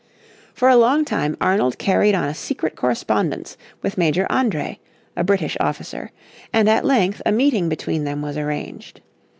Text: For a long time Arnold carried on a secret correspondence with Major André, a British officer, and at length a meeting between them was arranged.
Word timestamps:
For 0.55 0.67
a 0.67 0.75
long 0.77 1.05
time 1.05 1.37
Arnold 1.39 1.77
carried 1.77 2.15
on 2.15 2.23
a 2.27 2.33
secret 2.33 2.75
correspondence 2.75 3.55
with 3.83 3.99
Major 3.99 4.25
André, 4.31 4.79
a 5.15 5.23
British 5.23 5.55
officer, 5.59 6.09
and 6.51 6.67
at 6.67 6.83
length 6.83 7.21
a 7.23 7.31
meeting 7.31 7.69
between 7.69 8.03
them 8.03 8.23
was 8.23 8.35
arranged. 8.35 9.01